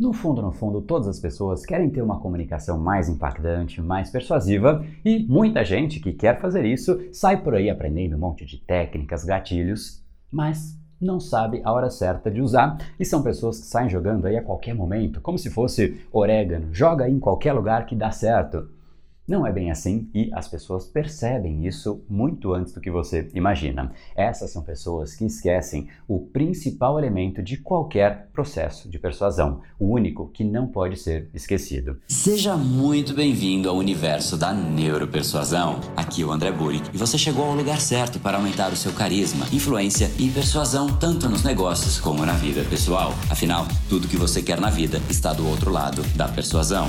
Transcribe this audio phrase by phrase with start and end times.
[0.00, 4.82] No fundo, no fundo, todas as pessoas querem ter uma comunicação mais impactante, mais persuasiva,
[5.04, 9.24] e muita gente que quer fazer isso sai por aí aprendendo um monte de técnicas,
[9.24, 10.02] gatilhos,
[10.32, 14.38] mas não sabe a hora certa de usar, e são pessoas que saem jogando aí
[14.38, 18.70] a qualquer momento, como se fosse orégano, joga em qualquer lugar que dá certo.
[19.30, 23.92] Não é bem assim e as pessoas percebem isso muito antes do que você imagina.
[24.16, 30.28] Essas são pessoas que esquecem o principal elemento de qualquer processo de persuasão, o único
[30.30, 32.00] que não pode ser esquecido.
[32.08, 35.78] Seja muito bem-vindo ao universo da neuropersuasão.
[35.96, 38.92] Aqui é o André Burick e você chegou ao lugar certo para aumentar o seu
[38.92, 43.12] carisma, influência e persuasão tanto nos negócios como na vida pessoal.
[43.30, 46.88] Afinal, tudo que você quer na vida está do outro lado da persuasão,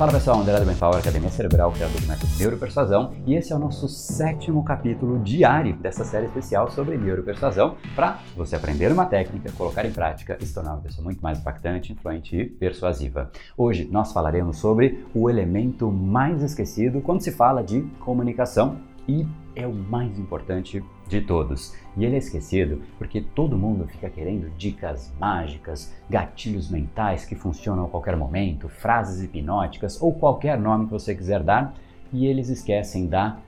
[0.00, 3.56] Fala pessoal, André do Brain Power, Academia Cerebral, criador do método Neuropersuasão, e esse é
[3.56, 9.52] o nosso sétimo capítulo diário dessa série especial sobre neuropersuasão, para você aprender uma técnica,
[9.52, 13.30] colocar em prática e se tornar uma pessoa muito mais impactante, influente e persuasiva.
[13.58, 19.66] Hoje nós falaremos sobre o elemento mais esquecido quando se fala de comunicação e é
[19.66, 21.74] o mais importante de todos.
[21.96, 27.84] E ele é esquecido porque todo mundo fica querendo dicas mágicas, gatilhos mentais que funcionam
[27.84, 31.74] a qualquer momento, frases hipnóticas ou qualquer nome que você quiser dar,
[32.12, 33.38] e eles esquecem da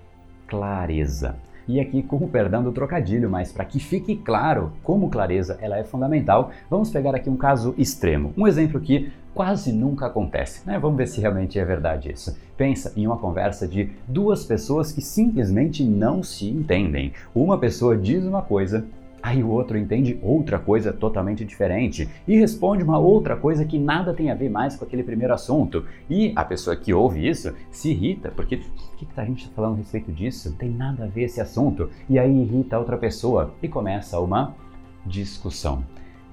[0.47, 1.37] clareza.
[1.67, 5.79] E aqui com o perdão do trocadilho, mas para que fique claro como clareza ela
[5.79, 8.33] é fundamental, vamos pegar aqui um caso extremo.
[8.37, 10.67] Um exemplo que quase nunca acontece.
[10.67, 10.79] Né?
[10.79, 12.37] Vamos ver se realmente é verdade isso.
[12.57, 17.13] Pensa em uma conversa de duas pessoas que simplesmente não se entendem.
[17.35, 18.85] Uma pessoa diz uma coisa
[19.23, 24.13] Aí o outro entende outra coisa totalmente diferente e responde uma outra coisa que nada
[24.13, 25.85] tem a ver mais com aquele primeiro assunto.
[26.11, 29.55] E a pessoa que ouve isso se irrita, porque o que, que a gente está
[29.55, 30.51] falando a respeito disso?
[30.51, 31.89] Não tem nada a ver esse assunto.
[32.11, 34.57] E aí irrita a outra pessoa e começa uma
[35.07, 35.85] discussão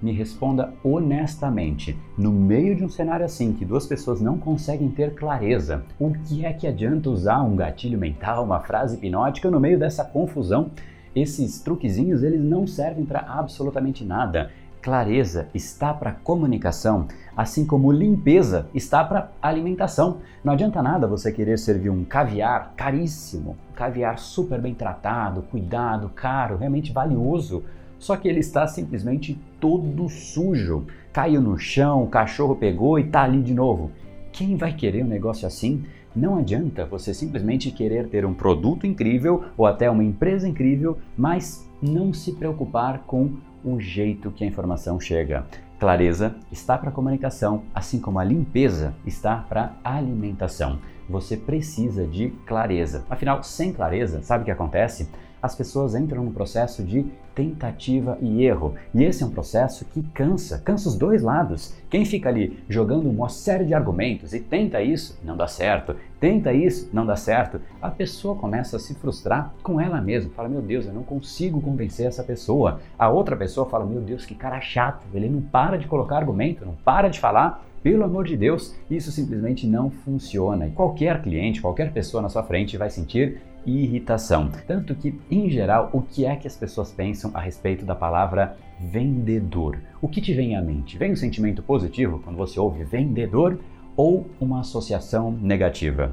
[0.01, 1.97] me responda honestamente.
[2.17, 6.45] No meio de um cenário assim, que duas pessoas não conseguem ter clareza, o que
[6.45, 10.71] é que adianta usar um gatilho mental, uma frase hipnótica no meio dessa confusão?
[11.15, 14.51] Esses truquezinhos, eles não servem para absolutamente nada.
[14.81, 20.17] Clareza está para comunicação, assim como limpeza está para alimentação.
[20.43, 26.09] Não adianta nada você querer servir um caviar caríssimo, um caviar super bem tratado, cuidado,
[26.09, 27.63] caro, realmente valioso
[27.99, 30.87] só que ele está simplesmente todo sujo.
[31.11, 33.91] Caiu no chão, o cachorro pegou e está ali de novo.
[34.31, 35.83] Quem vai querer um negócio assim?
[36.15, 41.67] Não adianta você simplesmente querer ter um produto incrível ou até uma empresa incrível, mas
[41.81, 43.33] não se preocupar com
[43.63, 45.45] o jeito que a informação chega.
[45.79, 50.79] Clareza está para comunicação, assim como a limpeza está para alimentação.
[51.09, 53.03] Você precisa de clareza.
[53.09, 55.09] Afinal, sem clareza, sabe o que acontece?
[55.41, 58.75] as pessoas entram num processo de tentativa e erro.
[58.93, 61.73] E esse é um processo que cansa, cansa os dois lados.
[61.89, 66.51] Quem fica ali jogando uma série de argumentos e tenta isso, não dá certo, tenta
[66.51, 70.31] isso, não dá certo, a pessoa começa a se frustrar com ela mesma.
[70.35, 72.81] Fala, meu Deus, eu não consigo convencer essa pessoa.
[72.97, 76.65] A outra pessoa fala, meu Deus, que cara chato, ele não para de colocar argumento,
[76.65, 77.63] não para de falar.
[77.81, 80.67] Pelo amor de Deus, isso simplesmente não funciona.
[80.67, 84.49] E qualquer cliente, qualquer pessoa na sua frente vai sentir irritação.
[84.67, 88.57] Tanto que, em geral, o que é que as pessoas pensam a respeito da palavra
[88.79, 89.77] vendedor?
[90.01, 90.97] O que te vem à mente?
[90.97, 93.59] Vem um sentimento positivo quando você ouve vendedor
[93.95, 96.11] ou uma associação negativa?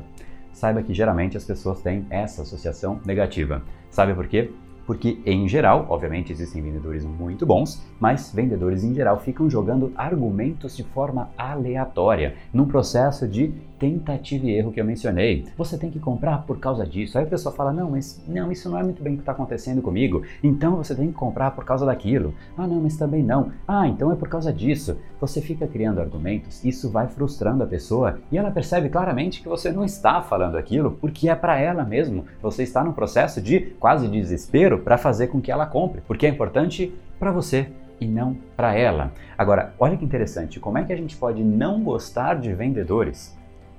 [0.53, 3.63] Saiba que geralmente as pessoas têm essa associação negativa.
[3.91, 4.51] Sabe por quê?
[4.87, 10.77] Porque em geral, obviamente existem vendedores muito bons, mas vendedores em geral ficam jogando argumentos
[10.77, 15.47] de forma aleatória, num processo de tentativa e erro que eu mencionei.
[15.57, 17.19] Você tem que comprar por causa disso.
[17.19, 19.33] Aí a pessoa fala: "Não, mas não, isso não é muito bem o que está
[19.33, 20.23] acontecendo comigo.
[20.43, 22.35] Então você tem que comprar por causa daquilo".
[22.57, 23.53] "Ah, não, mas também não".
[23.67, 24.97] "Ah, então é por causa disso".
[25.21, 29.71] Você fica criando argumentos, isso vai frustrando a pessoa e ela percebe claramente que você
[29.71, 32.25] não está falando aquilo porque é para ela mesmo.
[32.43, 36.29] Você está num processo de quase desespero para fazer com que ela compre, porque é
[36.29, 37.69] importante para você
[38.01, 39.13] e não para ela.
[39.37, 43.37] Agora, olha que interessante, como é que a gente pode não gostar de vendedores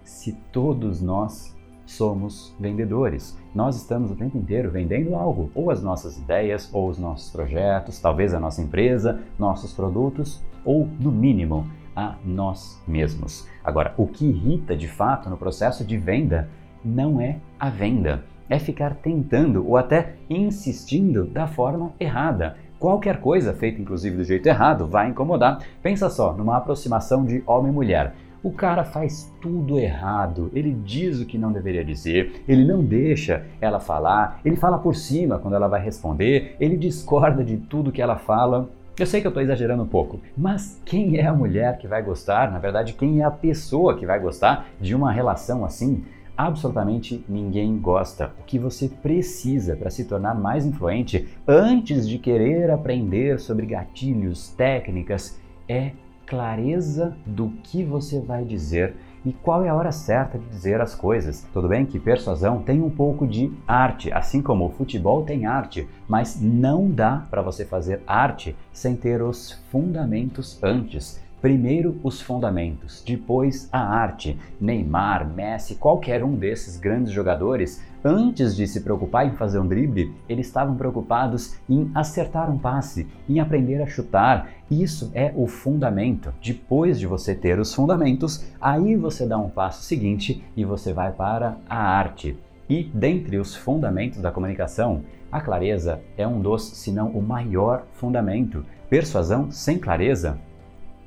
[0.08, 1.56] se todos nós
[1.86, 3.38] somos vendedores?
[3.54, 8.00] Nós estamos o tempo inteiro vendendo algo, ou as nossas ideias, ou os nossos projetos,
[8.00, 13.48] talvez a nossa empresa, nossos produtos, ou no mínimo a nós mesmos.
[13.64, 16.50] Agora, o que irrita de fato no processo de venda
[16.84, 22.56] não é a venda, é ficar tentando ou até insistindo da forma errada.
[22.80, 25.60] qualquer coisa feita inclusive do jeito errado vai incomodar.
[25.82, 28.14] Pensa só, numa aproximação de homem e mulher.
[28.48, 33.46] O cara faz tudo errado, ele diz o que não deveria dizer, ele não deixa
[33.60, 38.02] ela falar, ele fala por cima quando ela vai responder, ele discorda de tudo que
[38.02, 38.70] ela fala.
[38.98, 42.02] Eu sei que eu estou exagerando um pouco, mas quem é a mulher que vai
[42.02, 42.50] gostar?
[42.50, 46.06] Na verdade, quem é a pessoa que vai gostar de uma relação assim?
[46.38, 48.32] Absolutamente ninguém gosta.
[48.40, 54.52] O que você precisa para se tornar mais influente antes de querer aprender sobre gatilhos,
[54.52, 55.92] técnicas, é
[56.28, 58.96] clareza do que você vai dizer
[59.26, 61.48] e qual é a hora certa de dizer as coisas.
[61.52, 65.88] Tudo bem que persuasão tem um pouco de arte, assim como o futebol tem arte,
[66.08, 71.20] mas não dá para você fazer arte sem ter os fundamentos antes.
[71.42, 74.40] Primeiro os fundamentos, depois a arte.
[74.60, 80.16] Neymar, Messi, qualquer um desses grandes jogadores, antes de se preocupar em fazer um drible,
[80.28, 84.50] eles estavam preocupados em acertar um passe, em aprender a chutar.
[84.70, 86.34] Isso é o fundamento.
[86.42, 91.12] Depois de você ter os fundamentos, aí você dá um passo seguinte e você vai
[91.12, 92.36] para a arte.
[92.68, 97.86] E dentre os fundamentos da comunicação, a clareza é um dos, se não o maior
[97.94, 98.66] fundamento.
[98.90, 100.40] Persuasão sem clareza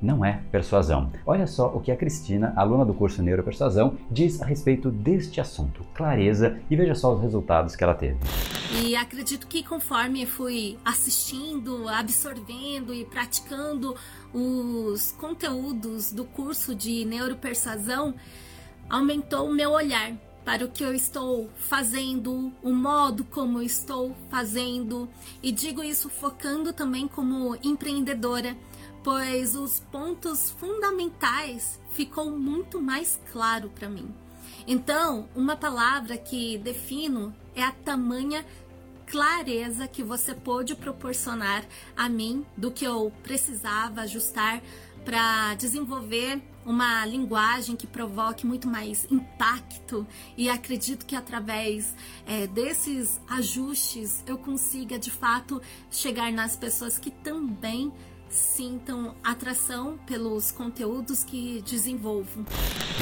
[0.01, 1.11] não é persuasão.
[1.25, 5.85] Olha só o que a Cristina, aluna do curso Neuropersuasão, diz a respeito deste assunto.
[5.93, 8.17] Clareza e veja só os resultados que ela teve.
[8.83, 13.95] E acredito que conforme fui assistindo, absorvendo e praticando
[14.33, 18.15] os conteúdos do curso de neuropersuasão,
[18.89, 20.13] aumentou o meu olhar
[20.43, 25.07] para o que eu estou fazendo, o modo como eu estou fazendo,
[25.43, 28.55] e digo isso focando também como empreendedora
[29.03, 34.13] pois os pontos fundamentais ficou muito mais claro para mim.
[34.67, 38.45] Então, uma palavra que defino é a tamanha
[39.07, 41.65] clareza que você pôde proporcionar
[41.97, 44.61] a mim do que eu precisava ajustar
[45.03, 50.07] para desenvolver uma linguagem que provoque muito mais impacto
[50.37, 51.95] e acredito que através
[52.25, 57.91] é, desses ajustes eu consiga de fato chegar nas pessoas que também
[58.31, 62.43] sintam atração pelos conteúdos que desenvolvo.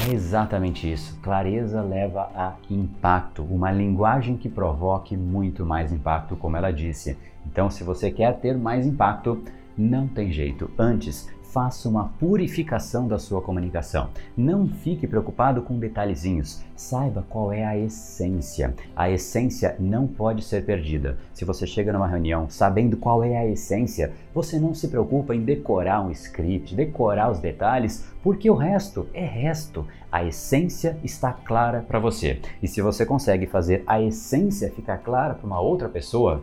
[0.06, 1.16] É exatamente isso.
[1.22, 7.16] Clareza leva a impacto, uma linguagem que provoque muito mais impacto, como ela disse.
[7.46, 9.42] Então, se você quer ter mais impacto,
[9.78, 10.70] não tem jeito.
[10.78, 14.08] Antes, faça uma purificação da sua comunicação.
[14.36, 16.62] Não fique preocupado com detalhezinhos.
[16.76, 18.74] Saiba qual é a essência.
[18.94, 21.18] A essência não pode ser perdida.
[21.34, 25.44] Se você chega numa reunião sabendo qual é a essência, você não se preocupa em
[25.44, 29.86] decorar um script, decorar os detalhes, porque o resto é resto.
[30.10, 32.40] A essência está clara para você.
[32.62, 36.42] E se você consegue fazer a essência ficar clara para uma outra pessoa,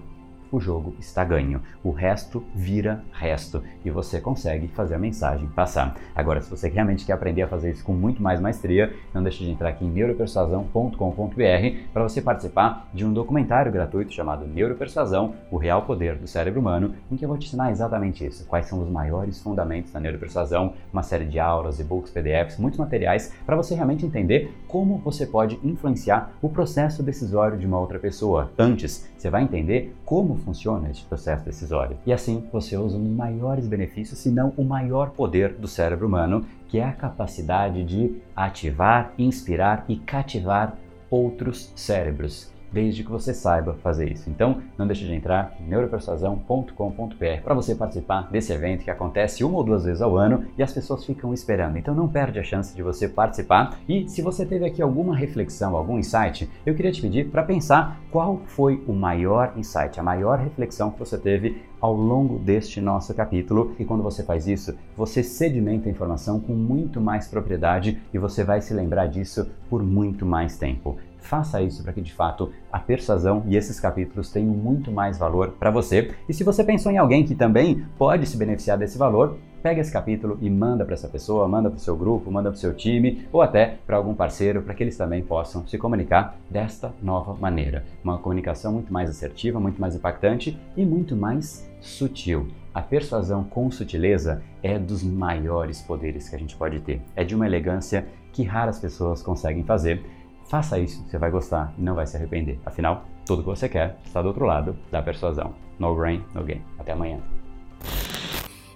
[0.51, 1.61] o jogo está ganho.
[1.83, 5.95] O resto vira resto e você consegue fazer a mensagem passar.
[6.15, 9.43] Agora, se você realmente quer aprender a fazer isso com muito mais maestria, não deixe
[9.43, 15.57] de entrar aqui em neuropersuasão.com.br para você participar de um documentário gratuito chamado Neuropersuasão, o
[15.57, 18.81] real poder do cérebro humano, em que eu vou te ensinar exatamente isso, quais são
[18.81, 23.75] os maiores fundamentos da neuropersuasão, uma série de aulas, e-books, PDFs, muitos materiais para você
[23.75, 28.51] realmente entender como você pode influenciar o processo decisório de uma outra pessoa.
[28.57, 31.97] Antes, você vai entender como funciona este processo decisório.
[32.05, 36.07] E assim você usa um dos maiores benefícios, se não o maior poder do cérebro
[36.07, 40.77] humano, que é a capacidade de ativar, inspirar e cativar
[41.09, 44.29] outros cérebros desde que você saiba fazer isso.
[44.29, 49.57] Então, não deixe de entrar em neuropersuasão.com.br para você participar desse evento que acontece uma
[49.57, 51.77] ou duas vezes ao ano e as pessoas ficam esperando.
[51.77, 53.77] Então, não perde a chance de você participar.
[53.87, 57.99] E se você teve aqui alguma reflexão, algum insight, eu queria te pedir para pensar
[58.11, 63.13] qual foi o maior insight, a maior reflexão que você teve ao longo deste nosso
[63.13, 63.75] capítulo.
[63.79, 68.43] E quando você faz isso, você sedimenta a informação com muito mais propriedade e você
[68.43, 70.97] vai se lembrar disso por muito mais tempo
[71.27, 75.51] faça isso para que de fato a persuasão e esses capítulos tenham muito mais valor
[75.59, 76.11] para você.
[76.27, 79.91] E se você pensou em alguém que também pode se beneficiar desse valor, pega esse
[79.91, 82.73] capítulo e manda para essa pessoa, manda para o seu grupo, manda para o seu
[82.73, 87.33] time ou até para algum parceiro para que eles também possam se comunicar desta nova
[87.33, 87.83] maneira.
[88.03, 92.47] Uma comunicação muito mais assertiva, muito mais impactante e muito mais sutil.
[92.73, 97.01] A persuasão com sutileza é dos maiores poderes que a gente pode ter.
[97.15, 100.05] É de uma elegância que raras pessoas conseguem fazer
[100.47, 102.59] Faça isso, você vai gostar e não vai se arrepender.
[102.65, 105.53] Afinal, tudo que você quer está do outro lado da persuasão.
[105.77, 106.63] No brain, no game.
[106.79, 107.21] Até amanhã.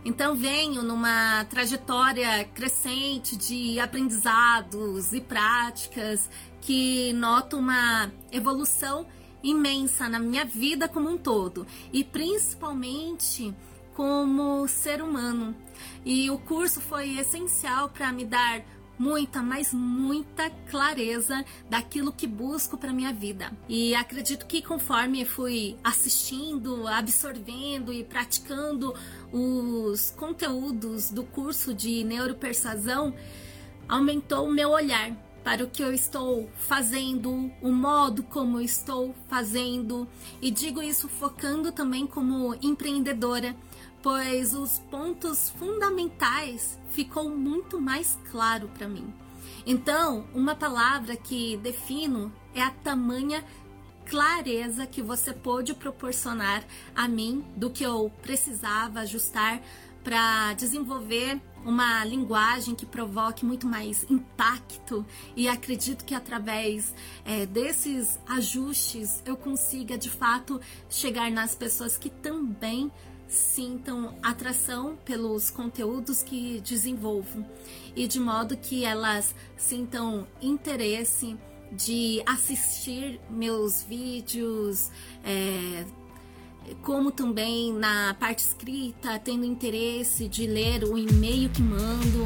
[0.04, 9.06] Então venho numa trajetória crescente de aprendizados e práticas que noto uma evolução
[9.44, 13.54] imensa na minha vida como um todo e principalmente
[13.94, 15.56] como ser humano.
[16.04, 18.62] E o curso foi essencial para me dar
[19.02, 23.52] muita, mas muita clareza daquilo que busco para minha vida.
[23.68, 28.94] E acredito que conforme fui assistindo, absorvendo e praticando
[29.32, 33.12] os conteúdos do curso de neuropersuasão,
[33.90, 35.12] aumentou o meu olhar
[35.44, 40.08] para o que eu estou fazendo, o modo como eu estou fazendo,
[40.40, 43.56] e digo isso focando também como empreendedora,
[44.02, 49.14] pois os pontos fundamentais ficou muito mais claro para mim.
[49.66, 53.44] Então, uma palavra que defino é a tamanha
[54.06, 56.64] clareza que você pôde proporcionar
[56.96, 59.62] a mim do que eu precisava ajustar
[60.04, 65.06] para desenvolver uma linguagem que provoque muito mais impacto
[65.36, 66.94] e acredito que através
[67.24, 72.92] é, desses ajustes eu consiga de fato chegar nas pessoas que também
[73.32, 77.46] sintam atração pelos conteúdos que desenvolvo
[77.96, 81.38] e de modo que elas sintam interesse
[81.72, 84.92] de assistir meus vídeos,
[85.24, 85.86] é,
[86.84, 92.26] como também na parte escrita, tendo interesse de ler o e-mail que mando